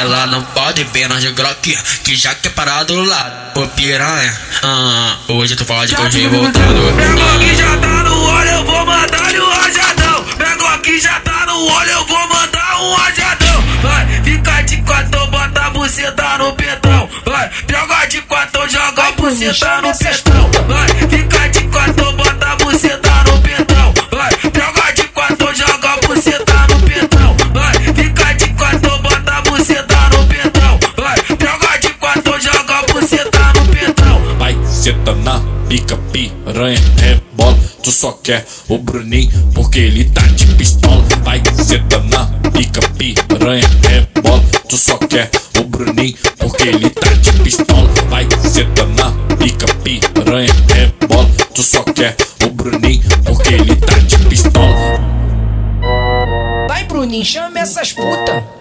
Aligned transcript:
Ela 0.00 0.26
não 0.28 0.42
pode 0.42 0.82
ver 0.84 1.06
nós 1.10 1.20
de 1.20 1.30
Glock, 1.32 1.76
que 2.02 2.16
já 2.16 2.34
que 2.34 2.48
é 2.48 2.50
parado 2.50 2.94
do 2.94 3.04
lado. 3.04 3.60
Ô 3.60 3.68
piranha, 3.68 4.34
ah, 4.62 5.16
hoje 5.28 5.54
tu 5.54 5.66
pode 5.66 5.94
que 5.94 6.00
hoje 6.00 6.26
voltando. 6.26 6.96
Pegou 6.96 7.34
aqui 7.36 7.54
já 7.54 7.76
tá 7.76 8.02
no 8.04 8.24
olho, 8.24 8.48
eu 8.48 8.64
vou 8.64 8.86
mandar-lhe 8.86 9.38
um 9.38 9.50
rajadão. 9.50 10.24
Pegou 10.38 10.68
aqui 10.68 10.98
já 10.98 11.20
tá 11.20 11.44
no 11.44 11.70
olho, 11.70 11.90
eu 11.90 12.06
vou 12.06 12.28
mandar 12.28 12.80
um 12.80 12.94
rajadão. 12.94 13.62
Vai, 13.82 14.22
fica 14.24 14.62
de 14.62 14.76
quatro, 14.78 15.26
bota 15.26 15.60
a 15.60 15.70
buceta 15.70 16.38
no 16.38 16.52
petão. 16.54 17.10
Vai, 17.26 17.50
pega 17.66 18.06
de 18.06 18.22
quatro, 18.22 18.68
joga 18.70 19.02
a 19.06 19.12
buceta 19.12 19.82
no 19.82 19.98
petão. 19.98 20.50
Vai, 20.66 20.88
fica 21.10 21.29
Senta 34.90 35.14
na 35.14 35.40
pica, 35.68 35.96
piranha, 36.10 36.76
rebola. 36.98 37.56
Tu 37.80 37.92
só 37.92 38.10
quer 38.10 38.44
o 38.68 38.76
Bruninho 38.76 39.30
porque 39.54 39.78
ele 39.78 40.04
tá 40.06 40.22
de 40.22 40.48
pistola. 40.54 41.04
Vai, 41.22 41.40
senta 41.62 42.00
na 42.00 42.26
pica, 42.50 42.80
piranha, 42.98 43.70
rebola. 43.88 44.42
Tu 44.68 44.76
só 44.76 44.98
quer 44.98 45.30
o 45.60 45.62
Bruninho 45.62 46.16
porque 46.38 46.70
ele 46.70 46.90
tá 46.90 47.08
de 47.08 47.32
pistola. 47.34 47.88
Vai, 48.08 48.26
senta 48.42 48.84
na 48.86 49.12
pica, 49.36 49.72
piranha, 49.84 50.52
rebola. 50.74 51.30
Tu 51.54 51.62
só 51.62 51.84
quer 51.84 52.16
o 52.44 52.50
Bruninho 52.50 53.04
porque 53.24 53.54
ele 53.54 53.76
tá 53.76 53.96
de 53.96 54.18
pistola. 54.24 54.74
Vai, 56.66 56.82
Bruninho, 56.82 57.24
chama 57.24 57.60
essas 57.60 57.92
puta. 57.92 58.59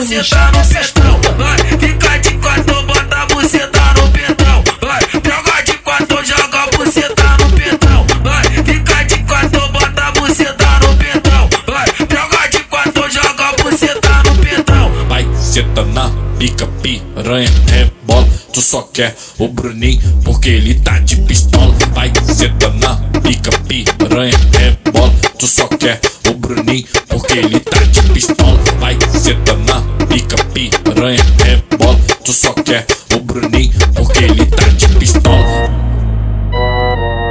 Buceta 0.00 0.50
no 0.52 0.66
petão. 0.66 1.20
Vai, 1.36 1.58
fica 1.78 2.18
de 2.18 2.34
quatro, 2.38 2.82
bota 2.84 3.16
a 3.16 3.26
buceta 3.26 3.94
no 3.94 4.10
petão. 4.10 4.64
Vai, 4.80 5.04
pega 5.20 5.62
de 5.62 5.78
quatro, 5.78 6.24
joga 6.24 6.62
a 6.62 6.66
buceta 6.76 7.36
no 7.38 7.50
petão. 7.50 8.06
Vai, 8.22 8.44
fica 8.64 9.02
de 9.04 9.18
quatro, 9.24 9.68
bota 9.68 10.02
a 10.02 10.10
buceta 10.12 10.80
no 10.80 10.96
petão. 10.96 11.48
Vai, 11.66 11.86
pega 12.06 12.48
de 12.48 12.64
quatro, 12.64 13.10
joga 13.10 13.44
a 13.44 13.62
buceta 13.62 14.22
no 14.24 14.36
petão. 14.38 14.90
Vai, 15.06 15.28
senta 15.38 15.84
na 15.84 16.10
pica, 16.38 16.66
piranha, 16.82 17.50
rebola. 17.68 18.28
Tu 18.54 18.62
só 18.62 18.82
quer 18.82 19.14
o 19.38 19.48
Bruninho 19.48 20.00
porque 20.24 20.48
ele 20.48 20.74
tá 20.76 20.98
de 20.98 21.16
pistola. 21.16 21.74
Vai, 21.92 22.10
senta 22.24 22.70
na 22.70 22.96
pica, 23.20 23.50
piranha, 23.68 24.38
rebola. 24.58 25.12
Tu 25.38 25.46
só 25.46 25.66
quer 25.68 26.00
o 26.26 26.34
Bruninho 26.34 26.86
ele 27.32 27.60
tá 27.60 27.78
de 27.78 28.02
pistola, 28.12 28.58
vai 28.80 28.98
senta 29.16 29.54
na 29.54 29.80
pica, 30.06 30.36
piranha, 30.52 31.20
é 31.44 31.44
rebola. 31.44 31.96
Tu 32.24 32.32
só 32.32 32.52
quer 32.52 32.84
o 33.14 33.20
Bruninho, 33.20 33.72
porque 33.94 34.24
ele 34.24 34.46
tá 34.46 34.64
de 34.64 34.88
pistola. 34.98 35.70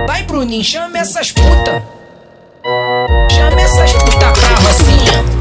Vai, 0.07 0.23
Bruninho, 0.23 0.63
chama 0.63 0.99
essas 0.99 1.33
puta. 1.33 1.83
Chama 3.29 3.61
essas 3.61 3.91
puta 3.91 4.31
pra 4.31 4.55
rocinha. 4.55 5.38